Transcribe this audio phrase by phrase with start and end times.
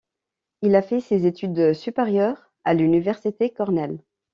[0.63, 3.99] Il a fait ses études supérieures à l'Université Cornell.